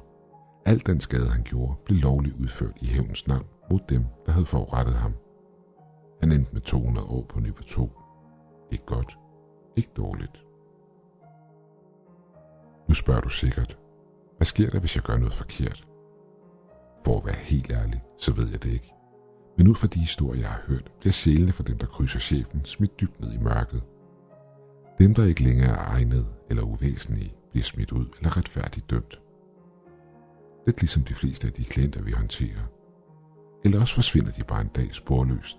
Alt 0.66 0.86
den 0.86 1.00
skade, 1.00 1.28
han 1.28 1.42
gjorde, 1.42 1.74
blev 1.84 1.98
lovligt 1.98 2.36
udført 2.36 2.78
i 2.80 2.86
hævnens 2.86 3.26
navn 3.26 3.46
mod 3.70 3.80
dem, 3.88 4.04
der 4.26 4.32
havde 4.32 4.46
forurettet 4.46 4.94
ham. 4.94 5.14
Han 6.20 6.32
endte 6.32 6.52
med 6.52 6.60
200 6.60 7.06
år 7.06 7.26
på 7.28 7.40
niveau 7.40 7.62
2. 7.62 7.90
Ikke 8.72 8.84
godt. 8.86 9.18
Ikke 9.76 9.90
dårligt. 9.96 10.44
Nu 12.88 12.94
spørger 12.94 13.20
du 13.20 13.28
sikkert, 13.28 13.78
hvad 14.36 14.46
sker 14.46 14.70
der, 14.70 14.80
hvis 14.80 14.96
jeg 14.96 15.04
gør 15.04 15.16
noget 15.16 15.34
forkert? 15.34 15.86
For 17.04 17.18
at 17.18 17.26
være 17.26 17.34
helt 17.34 17.70
ærlig, 17.70 18.02
så 18.18 18.32
ved 18.32 18.50
jeg 18.50 18.62
det 18.62 18.72
ikke. 18.72 18.92
Men 19.58 19.68
ud 19.68 19.74
fra 19.74 19.86
de 19.86 20.00
historier, 20.00 20.40
jeg 20.40 20.50
har 20.50 20.62
hørt, 20.66 20.92
bliver 21.00 21.12
sjælene 21.12 21.52
for 21.52 21.62
dem, 21.62 21.78
der 21.78 21.86
krydser 21.86 22.18
chefen, 22.18 22.64
smidt 22.64 23.00
dybt 23.00 23.20
ned 23.20 23.32
i 23.32 23.38
mørket. 23.38 23.82
Dem, 24.98 25.14
der 25.14 25.24
ikke 25.24 25.42
længere 25.42 25.68
er 25.68 25.90
egnet 25.90 26.26
eller 26.50 26.62
uvæsentlige, 26.62 27.34
bliver 27.50 27.64
smidt 27.64 27.92
ud 27.92 28.06
eller 28.18 28.36
retfærdigt 28.36 28.90
dømt. 28.90 29.20
Lidt 30.66 30.80
ligesom 30.80 31.04
de 31.04 31.14
fleste 31.14 31.46
af 31.46 31.52
de 31.52 31.64
klienter, 31.64 32.02
vi 32.02 32.12
håndterer. 32.12 32.66
Eller 33.64 33.80
også 33.80 33.94
forsvinder 33.94 34.32
de 34.32 34.44
bare 34.44 34.60
en 34.60 34.70
dag 34.76 34.94
sporløst. 34.94 35.56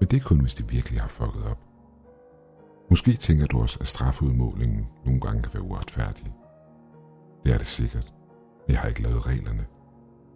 Men 0.00 0.08
det 0.08 0.16
er 0.16 0.24
kun, 0.24 0.40
hvis 0.40 0.54
de 0.54 0.68
virkelig 0.68 1.00
har 1.00 1.08
fucket 1.08 1.44
op. 1.44 1.58
Måske 2.90 3.12
tænker 3.12 3.46
du 3.46 3.62
også, 3.62 3.78
at 3.80 3.86
strafudmålingen 3.86 4.86
nogle 5.04 5.20
gange 5.20 5.42
kan 5.42 5.54
være 5.54 5.62
uretfærdig. 5.62 6.32
Det 7.44 7.54
er 7.54 7.58
det 7.58 7.66
sikkert. 7.66 8.12
Jeg 8.68 8.80
har 8.80 8.88
ikke 8.88 9.02
lavet 9.02 9.26
reglerne. 9.26 9.66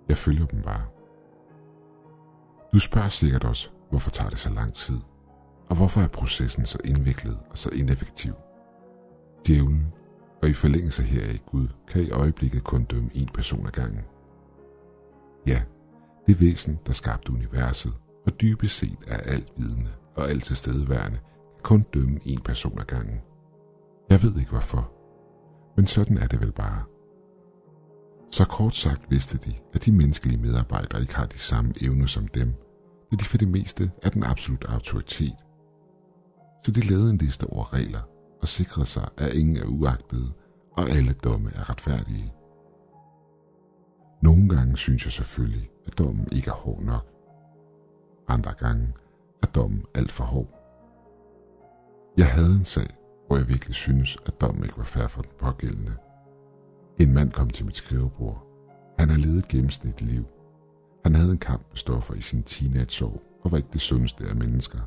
Jeg 0.09 0.19
følger 0.19 0.47
dem 0.47 0.63
bare. 0.63 0.85
Du 2.73 2.79
spørger 2.79 3.09
sikkert 3.09 3.45
også, 3.45 3.71
hvorfor 3.91 4.11
tager 4.11 4.31
det 4.31 4.39
så 4.39 4.51
lang 4.51 4.75
tid? 4.75 5.01
Og 5.71 5.77
hvorfor 5.77 6.01
er 6.01 6.09
processen 6.09 6.67
så 6.67 6.79
indviklet 6.85 7.39
og 7.51 7.59
så 7.59 7.71
ineffektiv? 7.71 8.33
Djævlen, 9.47 9.93
og 10.43 10.49
i 10.49 10.53
forlængelse 10.53 11.03
heraf 11.03 11.39
Gud, 11.47 11.69
kan 11.89 12.03
i 12.03 12.11
øjeblikket 12.11 12.65
kun 12.65 12.85
dømme 12.85 13.11
en 13.15 13.29
person 13.35 13.67
ad 13.67 13.73
gangen. 13.73 14.05
Ja, 15.47 15.63
det 16.27 16.41
væsen, 16.41 16.79
der 16.87 16.93
skabte 16.93 17.33
universet, 17.33 17.93
og 18.27 18.41
dybest 18.41 18.77
set 18.77 18.99
er 19.07 19.17
alt 19.17 19.53
vidende 19.57 19.91
og 20.17 20.31
alt 20.31 20.45
tilstedeværende, 20.45 21.19
kan 21.19 21.63
kun 21.63 21.87
dømme 21.95 22.21
en 22.25 22.41
person 22.41 22.79
ad 22.79 22.85
gangen. 22.85 23.21
Jeg 24.11 24.23
ved 24.23 24.39
ikke 24.39 24.51
hvorfor, 24.51 24.93
men 25.77 25.87
sådan 25.87 26.19
er 26.19 26.27
det 26.27 26.41
vel 26.41 26.53
bare. 26.53 26.83
Så 28.31 28.45
kort 28.45 28.75
sagt 28.75 29.11
vidste 29.11 29.39
de, 29.39 29.55
at 29.75 29.85
de 29.85 29.93
menneskelige 29.93 30.43
medarbejdere 30.43 31.01
ikke 31.01 31.15
har 31.15 31.27
de 31.27 31.39
samme 31.39 31.75
evner 31.81 32.07
som 32.07 32.29
dem, 32.29 32.55
da 33.11 33.17
de 33.17 33.25
for 33.25 33.39
det 33.39 33.49
meste 33.49 33.91
er 34.03 34.11
den 34.11 34.25
absolut 34.25 34.65
autoritet. 34.65 35.37
Så 36.63 36.73
de 36.73 36.81
lavede 36.81 37.11
en 37.11 37.17
liste 37.17 37.47
over 37.47 37.73
regler 37.73 38.01
og 38.43 38.49
sikrede 38.49 38.87
sig, 38.87 39.09
at 39.17 39.35
ingen 39.35 39.57
er 39.57 39.67
uagtede, 39.67 40.33
og 40.73 40.89
alle 40.89 41.13
domme 41.13 41.51
er 41.55 41.71
retfærdige. 41.71 42.33
Nogle 44.23 44.49
gange 44.49 44.77
synes 44.77 45.05
jeg 45.05 45.13
selvfølgelig, 45.13 45.71
at 45.87 45.99
dommen 45.99 46.29
ikke 46.33 46.51
er 46.51 46.55
hård 46.55 46.83
nok. 46.83 47.07
Andre 48.29 48.53
gange 48.59 48.93
er 49.43 49.47
dommen 49.47 49.85
alt 49.95 50.13
for 50.13 50.25
hård. 50.25 50.49
Jeg 52.17 52.33
havde 52.33 52.55
en 52.55 52.65
sag, 52.65 52.97
hvor 53.27 53.37
jeg 53.37 53.49
virkelig 53.49 53.75
synes, 53.75 54.17
at 54.27 54.41
dommen 54.41 54.65
ikke 54.65 54.79
var 54.79 54.85
fair 54.85 55.07
for 55.07 55.23
den 55.23 55.33
pågældende– 55.39 55.97
en 57.01 57.15
mand 57.15 57.33
kom 57.33 57.51
til 57.51 57.65
mit 57.65 57.77
skrivebord. 57.77 58.47
Han 58.99 59.09
har 59.09 59.19
levet 59.19 59.39
et 59.39 59.49
gennemsnitligt 59.49 60.13
liv. 60.13 60.25
Han 61.05 61.15
havde 61.15 61.31
en 61.31 61.39
kamp 61.39 61.63
med 61.71 61.77
stoffer 61.77 62.15
i 62.15 62.21
sin 62.21 62.43
teenageår 62.43 63.23
og 63.43 63.51
var 63.51 63.57
ikke 63.57 63.69
det 63.73 63.81
sundeste 63.81 64.25
af 64.25 64.37
mennesker. 64.37 64.79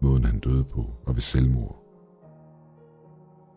Måden 0.00 0.24
han 0.24 0.38
døde 0.38 0.64
på 0.64 0.86
var 1.06 1.12
ved 1.12 1.22
selvmord. 1.22 1.76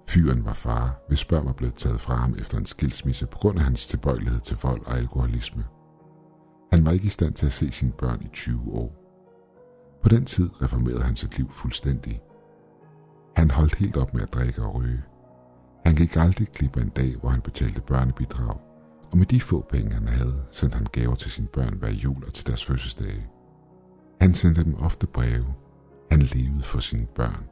Fyren 0.10 0.46
var 0.46 0.54
far, 0.54 1.04
hvis 1.08 1.26
børn 1.26 1.46
var 1.46 1.54
blevet 1.54 1.76
taget 1.76 2.02
fra 2.02 2.16
ham 2.16 2.36
efter 2.40 2.58
en 2.58 2.66
skilsmisse 2.66 3.26
på 3.28 3.38
grund 3.38 3.58
af 3.58 3.64
hans 3.64 3.88
tilbøjelighed 3.88 4.40
til 4.40 4.58
vold 4.64 4.86
og 4.86 4.98
alkoholisme. 4.98 5.66
Han 6.72 6.86
var 6.86 6.92
ikke 6.92 7.06
i 7.06 7.10
stand 7.10 7.34
til 7.34 7.46
at 7.46 7.52
se 7.52 7.72
sine 7.72 7.92
børn 7.92 8.22
i 8.22 8.28
20 8.34 8.74
år. 8.74 8.96
På 10.04 10.10
den 10.10 10.26
tid 10.26 10.62
reformerede 10.62 11.04
han 11.04 11.16
sit 11.16 11.38
liv 11.38 11.52
fuldstændig. 11.52 12.22
Han 13.36 13.52
holdt 13.52 13.76
helt 13.76 13.98
op 13.98 14.14
med 14.14 14.22
at 14.22 14.34
drikke 14.34 14.62
og 14.62 14.76
ryge. 14.76 15.04
Han 15.86 15.96
gik 15.96 16.16
aldrig 16.16 16.48
klippe 16.48 16.82
en 16.82 16.90
dag, 16.90 17.16
hvor 17.16 17.30
han 17.30 17.42
betalte 17.42 17.82
børnebidrag, 17.82 18.58
og 19.12 19.18
med 19.18 19.26
de 19.26 19.42
få 19.42 19.66
penge, 19.70 19.94
han 19.94 20.08
havde, 20.08 20.44
sendte 20.52 20.76
han 20.76 20.88
gaver 20.92 21.16
til 21.16 21.32
sine 21.32 21.48
børn 21.48 21.74
hver 21.74 21.92
jul 21.92 22.26
og 22.26 22.34
til 22.34 22.48
deres 22.48 22.66
fødselsdage. 22.66 23.28
Han 24.22 24.34
sendte 24.34 24.64
dem 24.64 24.76
ofte 24.76 25.08
breve. 25.08 25.46
Han 26.14 26.22
levede 26.22 26.64
for 26.64 26.80
sine 26.80 27.08
børn. 27.16 27.44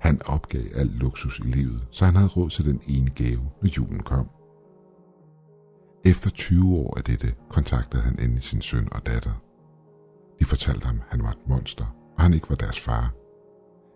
Han 0.00 0.22
opgav 0.26 0.64
al 0.74 0.86
luksus 0.86 1.38
i 1.38 1.42
livet, 1.42 1.86
så 1.90 2.04
han 2.04 2.16
havde 2.16 2.28
råd 2.28 2.50
til 2.50 2.64
den 2.64 2.80
ene 2.86 3.10
gave, 3.10 3.50
når 3.62 3.68
julen 3.68 4.02
kom. 4.02 4.28
Efter 6.04 6.30
20 6.30 6.76
år 6.76 6.96
af 6.96 7.04
dette 7.04 7.34
kontaktede 7.48 8.02
han 8.02 8.18
endelig 8.18 8.42
sin 8.42 8.62
søn 8.62 8.88
og 8.92 9.06
datter. 9.06 9.32
De 10.40 10.44
fortalte 10.44 10.86
ham, 10.86 10.96
at 10.96 11.06
han 11.08 11.22
var 11.22 11.30
et 11.30 11.48
monster, 11.48 11.84
og 12.16 12.22
han 12.22 12.34
ikke 12.34 12.50
var 12.50 12.56
deres 12.56 12.80
far. 12.80 13.12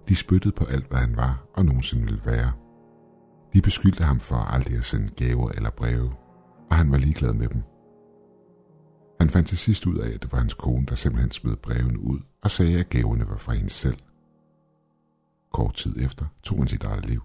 De 0.08 0.16
spyttede 0.16 0.54
på 0.54 0.64
alt, 0.64 0.88
hvad 0.88 0.98
han 0.98 1.16
var 1.16 1.44
og 1.54 1.64
nogensinde 1.64 2.04
ville 2.04 2.22
være– 2.24 2.52
de 3.54 3.62
beskyldte 3.62 4.04
ham 4.04 4.20
for 4.20 4.36
aldrig 4.36 4.76
at 4.76 4.84
sende 4.84 5.08
gaver 5.08 5.50
eller 5.50 5.70
breve, 5.70 6.12
og 6.70 6.76
han 6.76 6.90
var 6.90 6.98
ligeglad 6.98 7.32
med 7.32 7.48
dem. 7.48 7.62
Han 9.20 9.30
fandt 9.30 9.48
til 9.48 9.58
sidst 9.58 9.86
ud 9.86 9.98
af, 9.98 10.10
at 10.14 10.22
det 10.22 10.32
var 10.32 10.38
hans 10.38 10.54
kone, 10.54 10.86
der 10.86 10.94
simpelthen 10.94 11.30
smed 11.30 11.56
brevene 11.56 11.98
ud 11.98 12.20
og 12.42 12.50
sagde, 12.50 12.80
at 12.80 12.88
gaverne 12.88 13.28
var 13.28 13.36
fra 13.36 13.52
hende 13.52 13.70
selv. 13.70 13.98
Kort 15.52 15.74
tid 15.74 15.96
efter 16.00 16.26
tog 16.42 16.58
han 16.58 16.68
sit 16.68 16.84
eget 16.84 17.06
liv. 17.06 17.22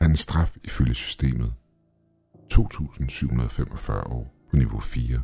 Hans 0.00 0.20
straf 0.20 0.56
ifølge 0.64 0.94
systemet 0.94 1.54
2.745 2.54 3.92
år 3.92 4.34
på 4.50 4.56
niveau 4.56 4.80
4. 4.80 5.22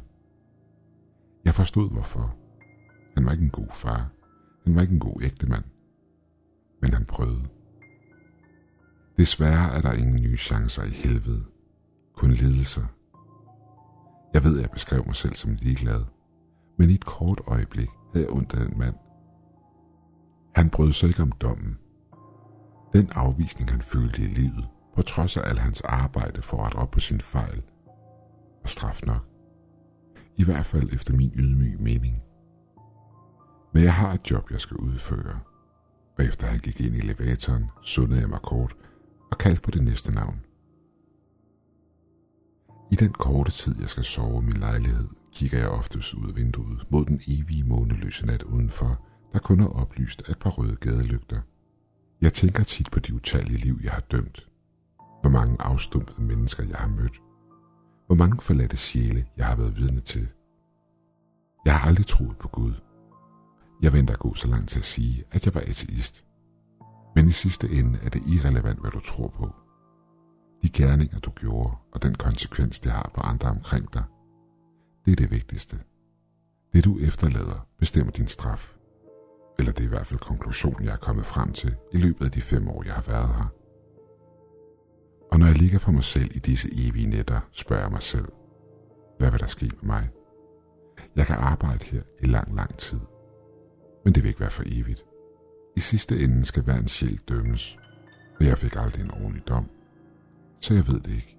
Jeg 1.44 1.54
forstod 1.54 1.90
hvorfor. 1.90 2.36
Han 3.14 3.24
var 3.24 3.32
ikke 3.32 3.44
en 3.44 3.50
god 3.50 3.68
far. 3.74 4.10
Han 4.64 4.74
var 4.74 4.80
ikke 4.80 4.94
en 4.94 5.00
god 5.00 5.22
ægtemand. 5.22 5.64
Men 6.82 6.92
han 6.92 7.04
prøvede. 7.04 7.48
Desværre 9.18 9.72
er 9.76 9.80
der 9.80 9.92
ingen 9.92 10.22
nye 10.22 10.36
chancer 10.36 10.84
i 10.84 10.90
helvede. 10.90 11.44
Kun 12.14 12.30
lidelser. 12.30 12.86
Jeg 14.36 14.44
ved, 14.44 14.56
at 14.56 14.62
jeg 14.62 14.70
beskrev 14.70 15.06
mig 15.06 15.16
selv 15.16 15.34
som 15.34 15.54
ligeglad. 15.54 16.04
Men 16.78 16.90
i 16.90 16.94
et 16.94 17.04
kort 17.04 17.40
øjeblik 17.46 17.88
havde 18.12 18.26
jeg 18.26 18.34
ondt 18.34 18.54
af 18.54 18.66
den 18.66 18.78
mand. 18.78 18.94
Han 20.54 20.70
brød 20.70 20.92
sig 20.92 21.08
ikke 21.08 21.22
om 21.22 21.32
dommen. 21.32 21.78
Den 22.92 23.10
afvisning, 23.12 23.70
han 23.70 23.82
følte 23.82 24.22
i 24.22 24.26
livet, 24.26 24.66
på 24.96 25.02
trods 25.02 25.36
af 25.36 25.48
al 25.48 25.58
hans 25.58 25.80
arbejde 25.80 26.42
for 26.42 26.64
at 26.64 26.74
op 26.74 26.90
på 26.90 27.00
sin 27.00 27.20
fejl, 27.20 27.62
var 28.62 28.68
straf 28.68 29.02
nok. 29.02 29.24
I 30.36 30.44
hvert 30.44 30.66
fald 30.66 30.92
efter 30.92 31.14
min 31.14 31.32
ydmyge 31.36 31.82
mening. 31.82 32.22
Men 33.72 33.82
jeg 33.82 33.94
har 33.94 34.12
et 34.12 34.30
job, 34.30 34.50
jeg 34.50 34.60
skal 34.60 34.76
udføre. 34.76 35.40
Og 36.18 36.24
efter 36.24 36.46
han 36.46 36.58
gik 36.58 36.80
ind 36.80 36.94
i 36.94 36.98
elevatoren, 36.98 37.70
sundede 37.82 38.20
jeg 38.20 38.28
mig 38.28 38.40
kort 38.42 38.76
og 39.30 39.38
kaldte 39.38 39.62
på 39.62 39.70
det 39.70 39.82
næste 39.82 40.14
navn. 40.14 40.45
I 42.92 42.94
den 42.94 43.12
korte 43.12 43.50
tid, 43.50 43.80
jeg 43.80 43.88
skal 43.88 44.04
sove 44.04 44.42
i 44.42 44.46
min 44.46 44.56
lejlighed, 44.56 45.08
kigger 45.32 45.58
jeg 45.58 45.68
oftest 45.68 46.14
ud 46.14 46.28
af 46.28 46.36
vinduet 46.36 46.86
mod 46.90 47.04
den 47.04 47.20
evige 47.26 47.64
måneløse 47.64 48.26
nat 48.26 48.42
udenfor, 48.42 49.06
der 49.32 49.38
kun 49.38 49.60
er 49.60 49.66
oplyst 49.68 50.22
af 50.26 50.30
et 50.30 50.38
par 50.38 50.50
røde 50.50 50.76
gadelygter. 50.76 51.40
Jeg 52.20 52.32
tænker 52.32 52.64
tit 52.64 52.90
på 52.90 53.00
de 53.00 53.14
utallige 53.14 53.58
liv, 53.58 53.80
jeg 53.82 53.92
har 53.92 54.00
dømt. 54.00 54.48
Hvor 55.20 55.30
mange 55.30 55.56
afstumpede 55.60 56.22
mennesker, 56.22 56.64
jeg 56.64 56.76
har 56.76 56.88
mødt. 56.88 57.20
Hvor 58.06 58.14
mange 58.14 58.40
forladte 58.40 58.76
sjæle, 58.76 59.26
jeg 59.36 59.46
har 59.46 59.56
været 59.56 59.76
vidne 59.76 60.00
til. 60.00 60.28
Jeg 61.64 61.78
har 61.78 61.88
aldrig 61.88 62.06
troet 62.06 62.36
på 62.38 62.48
Gud. 62.48 62.72
Jeg 63.82 63.92
venter 63.92 64.14
at 64.14 64.20
gå 64.20 64.34
så 64.34 64.48
langt 64.48 64.68
til 64.68 64.78
at 64.78 64.84
sige, 64.84 65.24
at 65.30 65.46
jeg 65.46 65.54
var 65.54 65.60
ateist. 65.60 66.24
Men 67.14 67.28
i 67.28 67.32
sidste 67.32 67.68
ende 67.70 67.98
er 68.02 68.08
det 68.08 68.22
irrelevant, 68.26 68.80
hvad 68.80 68.90
du 68.90 69.00
tror 69.00 69.28
på. 69.28 69.54
De 70.66 70.70
gerninger, 70.70 71.18
du 71.18 71.30
gjorde, 71.30 71.76
og 71.92 72.02
den 72.02 72.14
konsekvens, 72.14 72.80
det 72.80 72.92
har 72.92 73.10
på 73.14 73.20
andre 73.20 73.48
omkring 73.48 73.94
dig, 73.94 74.04
det 75.04 75.12
er 75.12 75.16
det 75.16 75.30
vigtigste. 75.30 75.78
Det 76.72 76.84
du 76.84 76.98
efterlader, 76.98 77.66
bestemmer 77.78 78.12
din 78.12 78.26
straf. 78.26 78.74
Eller 79.58 79.72
det 79.72 79.80
er 79.80 79.84
i 79.84 79.88
hvert 79.88 80.06
fald 80.06 80.20
konklusionen, 80.20 80.84
jeg 80.84 80.92
er 80.92 80.96
kommet 80.96 81.26
frem 81.26 81.52
til 81.52 81.74
i 81.92 81.96
løbet 81.96 82.24
af 82.24 82.30
de 82.30 82.40
fem 82.40 82.68
år, 82.68 82.82
jeg 82.84 82.94
har 82.94 83.02
været 83.02 83.28
her. 83.28 83.46
Og 85.32 85.38
når 85.38 85.46
jeg 85.46 85.56
ligger 85.56 85.78
for 85.78 85.92
mig 85.92 86.04
selv 86.04 86.36
i 86.36 86.38
disse 86.38 86.68
evige 86.88 87.06
nætter, 87.06 87.40
spørger 87.52 87.82
jeg 87.82 87.92
mig 87.92 88.02
selv, 88.02 88.28
hvad 89.18 89.30
vil 89.30 89.40
der 89.40 89.46
ske 89.46 89.66
med 89.66 89.82
mig? 89.82 90.10
Jeg 91.16 91.26
kan 91.26 91.36
arbejde 91.36 91.84
her 91.84 92.02
i 92.22 92.26
lang, 92.26 92.54
lang 92.54 92.76
tid. 92.76 93.00
Men 94.04 94.14
det 94.14 94.22
vil 94.22 94.28
ikke 94.28 94.40
være 94.40 94.50
for 94.50 94.64
evigt. 94.66 95.04
I 95.76 95.80
sidste 95.80 96.20
ende 96.20 96.44
skal 96.44 96.62
hver 96.62 96.76
en 96.76 96.88
sjæl 96.88 97.20
dømmes, 97.28 97.78
og 98.40 98.46
jeg 98.46 98.58
fik 98.58 98.76
aldrig 98.76 99.04
en 99.04 99.10
ordentlig 99.10 99.48
dom. 99.48 99.75
Så 100.60 100.74
jeg 100.74 100.86
ved 100.86 101.00
det 101.00 101.14
ikke. 101.14 101.38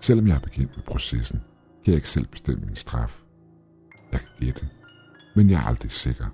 Selvom 0.00 0.26
jeg 0.26 0.34
er 0.34 0.40
bekendt 0.40 0.76
med 0.76 0.84
processen, 0.84 1.40
kan 1.84 1.92
jeg 1.92 1.94
ikke 1.94 2.10
selv 2.10 2.26
bestemme 2.26 2.66
min 2.66 2.76
straf. 2.76 3.22
Jeg 4.12 4.20
kan 4.20 4.28
gætte, 4.40 4.68
men 5.36 5.50
jeg 5.50 5.62
er 5.62 5.66
aldrig 5.66 5.90
sikker. 5.90 6.26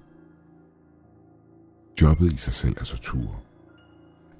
Jobbet 2.01 2.33
i 2.33 2.37
sig 2.37 2.53
selv 2.53 2.77
er 2.81 2.85
tortur. 2.85 3.43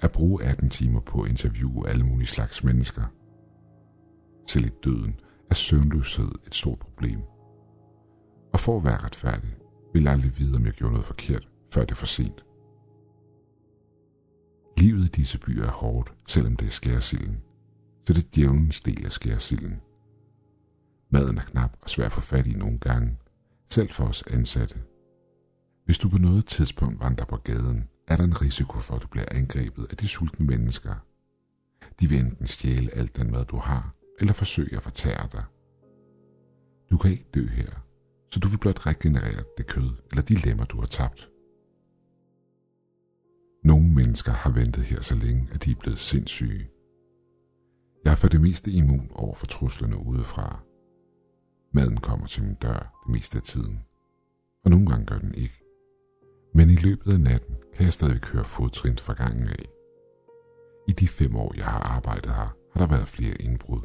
At 0.01 0.11
bruge 0.11 0.43
18 0.43 0.69
timer 0.69 0.99
på 0.99 1.21
at 1.21 1.29
interviewe 1.29 1.89
alle 1.89 2.05
mulige 2.05 2.27
slags 2.27 2.63
mennesker. 2.63 3.03
Selv 4.47 4.65
i 4.65 4.69
døden 4.83 5.19
er 5.49 5.55
søvnløshed 5.55 6.31
et 6.47 6.55
stort 6.55 6.79
problem. 6.79 7.21
Og 8.53 8.59
for 8.59 8.77
at 8.77 8.83
være 8.83 9.03
retfærdig, 9.03 9.55
vil 9.93 10.03
jeg 10.03 10.11
aldrig 10.11 10.37
vide, 10.37 10.55
om 10.55 10.65
jeg 10.65 10.73
gjorde 10.73 10.93
noget 10.93 11.07
forkert, 11.07 11.47
før 11.73 11.81
det 11.81 11.91
er 11.91 11.95
for 11.95 12.05
sent. 12.05 12.45
Livet 14.77 15.05
i 15.05 15.07
disse 15.07 15.39
byer 15.39 15.65
er 15.65 15.71
hårdt, 15.71 16.13
selvom 16.27 16.55
det 16.55 16.67
er 16.67 16.71
skærsilden. 16.71 17.41
Så 18.07 18.13
det 18.13 18.23
er 18.23 18.29
djævelens 18.35 18.81
del 18.81 19.05
af 19.05 19.11
skærsilden. 19.11 19.81
Maden 21.09 21.37
er 21.37 21.41
knap 21.41 21.77
og 21.81 21.89
svær 21.89 22.05
at 22.05 22.11
få 22.11 22.21
fat 22.21 22.47
i 22.47 22.53
nogle 22.53 22.79
gange, 22.79 23.17
selv 23.69 23.89
for 23.89 24.05
os 24.05 24.23
ansatte. 24.27 24.75
Hvis 25.85 25.97
du 25.97 26.09
på 26.09 26.17
noget 26.17 26.45
tidspunkt 26.45 26.99
vandrer 26.99 27.25
på 27.25 27.37
gaden, 27.37 27.89
er 28.07 28.17
der 28.17 28.23
en 28.23 28.41
risiko 28.41 28.79
for, 28.79 28.95
at 28.95 29.01
du 29.01 29.07
bliver 29.07 29.25
angrebet 29.31 29.87
af 29.89 29.97
de 29.97 30.07
sultne 30.07 30.45
mennesker. 30.45 30.95
De 31.99 32.09
vil 32.09 32.19
enten 32.19 32.47
stjæle 32.47 32.95
alt 32.95 33.15
den 33.17 33.31
mad, 33.31 33.45
du 33.45 33.57
har, 33.57 33.93
eller 34.19 34.33
forsøge 34.33 34.75
at 34.75 34.83
fortære 34.83 35.27
dig. 35.31 35.43
Du 36.91 36.97
kan 36.97 37.11
ikke 37.11 37.25
dø 37.33 37.47
her, 37.47 37.71
så 38.31 38.39
du 38.39 38.47
vil 38.47 38.57
blot 38.57 38.85
regenerere 38.85 39.43
det 39.57 39.67
kød 39.67 39.89
eller 40.11 40.21
de 40.21 40.35
lemmer, 40.35 40.65
du 40.65 40.79
har 40.79 40.87
tabt. 40.87 41.30
Nogle 43.63 43.89
mennesker 43.89 44.31
har 44.31 44.51
ventet 44.51 44.83
her 44.83 45.01
så 45.01 45.15
længe, 45.15 45.47
at 45.53 45.65
de 45.65 45.71
er 45.71 45.75
blevet 45.79 45.99
sindssyge. 45.99 46.69
Jeg 48.05 48.11
er 48.11 48.15
for 48.15 48.27
det 48.27 48.41
meste 48.41 48.71
immun 48.71 49.11
over 49.11 49.35
for 49.35 49.45
truslerne 49.45 49.97
udefra. 49.97 50.59
Maden 51.73 51.97
kommer 51.97 52.27
til 52.27 52.43
min 52.43 52.53
dør 52.53 53.01
det 53.05 53.11
meste 53.11 53.37
af 53.37 53.43
tiden, 53.43 53.79
og 54.65 54.71
nogle 54.71 54.85
gange 54.85 55.05
gør 55.05 55.17
den 55.17 55.35
ikke. 55.35 55.63
Men 56.53 56.69
i 56.69 56.75
løbet 56.75 57.13
af 57.13 57.19
natten 57.19 57.55
kan 57.73 57.85
jeg 57.85 57.93
stadig 57.93 58.21
køre 58.21 58.45
fodtrin 58.45 58.97
fra 58.97 59.13
gangen 59.13 59.47
af. 59.47 59.65
I 60.87 60.91
de 60.91 61.07
fem 61.07 61.35
år, 61.35 61.53
jeg 61.57 61.65
har 61.65 61.79
arbejdet 61.79 62.31
her, 62.31 62.55
har 62.73 62.79
der 62.79 62.87
været 62.87 63.07
flere 63.07 63.35
indbrud. 63.35 63.81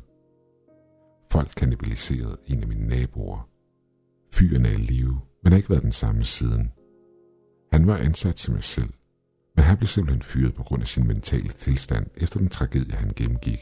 Folk 1.32 1.52
kannibaliserede 1.56 2.36
en 2.46 2.62
af 2.62 2.68
mine 2.68 2.88
naboer. 2.88 3.48
Fyren 4.32 4.66
er 4.66 4.70
i 4.70 4.76
live, 4.76 5.20
men 5.42 5.52
har 5.52 5.56
ikke 5.56 5.70
været 5.70 5.82
den 5.82 5.92
samme 5.92 6.24
siden. 6.24 6.72
Han 7.72 7.86
var 7.86 7.96
ansat 7.96 8.34
til 8.36 8.52
mig 8.52 8.64
selv, 8.64 8.92
men 9.56 9.64
han 9.64 9.76
blev 9.76 9.86
simpelthen 9.86 10.22
fyret 10.22 10.54
på 10.54 10.62
grund 10.62 10.82
af 10.82 10.88
sin 10.88 11.06
mentale 11.06 11.48
tilstand 11.48 12.06
efter 12.16 12.38
den 12.38 12.48
tragedie, 12.48 12.96
han 12.96 13.12
gennemgik. 13.16 13.58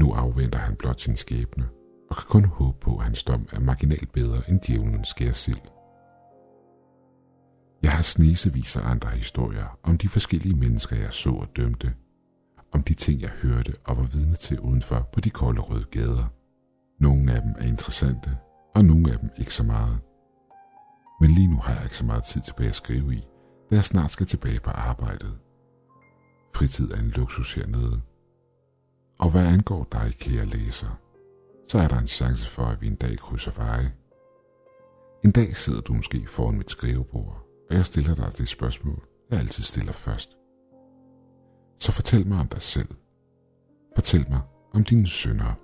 Nu 0.00 0.12
afventer 0.12 0.58
han 0.58 0.76
blot 0.76 1.00
sin 1.00 1.16
skæbne, 1.16 1.68
og 2.10 2.16
kan 2.16 2.26
kun 2.28 2.44
håbe 2.44 2.78
på, 2.80 2.96
at 2.96 3.04
hans 3.04 3.24
dom 3.24 3.48
er 3.52 3.60
marginalt 3.60 4.12
bedre 4.12 4.42
end 4.48 4.60
djævlen 4.60 5.04
sild. 5.32 5.60
Jeg 7.82 7.92
har 7.92 8.02
snesevis 8.02 8.76
af 8.76 8.90
andre 8.90 9.08
historier 9.08 9.78
om 9.82 9.98
de 9.98 10.08
forskellige 10.08 10.56
mennesker, 10.56 10.96
jeg 10.96 11.12
så 11.12 11.30
og 11.30 11.56
dømte, 11.56 11.94
om 12.72 12.82
de 12.82 12.94
ting, 12.94 13.20
jeg 13.20 13.30
hørte 13.30 13.74
og 13.84 13.96
var 13.96 14.02
vidne 14.02 14.34
til 14.34 14.60
udenfor 14.60 15.08
på 15.12 15.20
de 15.20 15.30
kolde 15.30 15.60
røde 15.60 15.84
gader. 15.90 16.32
Nogle 17.00 17.32
af 17.32 17.42
dem 17.42 17.54
er 17.58 17.66
interessante, 17.66 18.36
og 18.74 18.84
nogle 18.84 19.12
af 19.12 19.18
dem 19.18 19.30
ikke 19.38 19.54
så 19.54 19.62
meget. 19.62 19.98
Men 21.20 21.30
lige 21.30 21.48
nu 21.48 21.56
har 21.56 21.74
jeg 21.74 21.84
ikke 21.84 21.96
så 21.96 22.04
meget 22.04 22.24
tid 22.24 22.40
tilbage 22.40 22.68
at 22.68 22.74
skrive 22.74 23.14
i, 23.14 23.24
da 23.70 23.74
jeg 23.74 23.84
snart 23.84 24.10
skal 24.10 24.26
tilbage 24.26 24.60
på 24.60 24.70
arbejdet. 24.70 25.38
Fritid 26.54 26.90
er 26.90 26.98
en 26.98 27.10
luksus 27.10 27.54
hernede. 27.54 28.02
Og 29.18 29.30
hvad 29.30 29.46
angår 29.46 29.86
dig, 29.92 30.14
kære 30.20 30.44
læser, 30.44 31.00
så 31.68 31.78
er 31.78 31.88
der 31.88 31.98
en 31.98 32.08
chance 32.08 32.50
for, 32.50 32.62
at 32.62 32.80
vi 32.80 32.86
en 32.86 32.94
dag 32.94 33.18
krydser 33.18 33.52
veje. 33.56 33.92
En 35.24 35.32
dag 35.32 35.56
sidder 35.56 35.80
du 35.80 35.92
måske 35.92 36.26
foran 36.26 36.56
mit 36.56 36.70
skrivebord, 36.70 37.46
og 37.70 37.76
jeg 37.76 37.86
stiller 37.86 38.14
dig 38.14 38.38
det 38.38 38.48
spørgsmål, 38.48 39.02
jeg 39.30 39.38
altid 39.38 39.64
stiller 39.64 39.92
først. 39.92 40.36
Så 41.80 41.92
fortæl 41.92 42.26
mig 42.26 42.40
om 42.40 42.48
dig 42.48 42.62
selv. 42.62 42.88
Fortæl 43.96 44.26
mig 44.30 44.40
om 44.74 44.84
dine 44.84 45.06
sønner 45.06 45.54